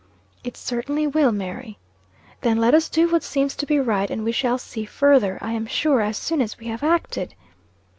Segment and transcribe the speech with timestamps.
[0.43, 1.77] "It certainly will, Mary."
[2.41, 5.51] "Then let us do what seems to be right, and we shall see further, I
[5.51, 7.35] am sure, as soon as we have acted."